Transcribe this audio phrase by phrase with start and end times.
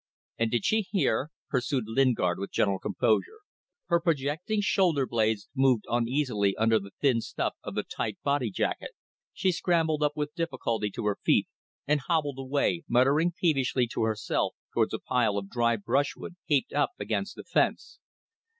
[0.39, 3.41] "And did she hear?" pursued Lingard, with gentle composure.
[3.85, 8.93] Her projecting shoulder blades moved uneasily under the thin stuff of the tight body jacket.
[9.31, 11.47] She scrambled up with difficulty to her feet,
[11.85, 16.93] and hobbled away, muttering peevishly to herself, towards a pile of dry brushwood heaped up
[16.99, 17.99] against the fence.